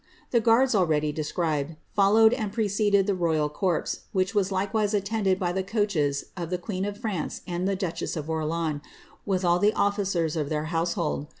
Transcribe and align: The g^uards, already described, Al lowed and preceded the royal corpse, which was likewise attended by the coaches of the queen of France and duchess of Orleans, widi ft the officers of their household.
The 0.31 0.41
g^uards, 0.41 0.73
already 0.73 1.11
described, 1.11 1.75
Al 1.95 2.13
lowed 2.13 2.33
and 2.33 2.51
preceded 2.51 3.05
the 3.05 3.13
royal 3.13 3.49
corpse, 3.49 4.05
which 4.13 4.33
was 4.33 4.51
likewise 4.51 4.95
attended 4.95 5.37
by 5.37 5.51
the 5.51 5.61
coaches 5.61 6.25
of 6.35 6.49
the 6.49 6.57
queen 6.57 6.85
of 6.85 6.97
France 6.97 7.41
and 7.45 7.67
duchess 7.77 8.17
of 8.17 8.27
Orleans, 8.27 8.81
widi 9.27 9.41
ft 9.43 9.61
the 9.61 9.73
officers 9.73 10.35
of 10.35 10.49
their 10.49 10.65
household. 10.73 11.27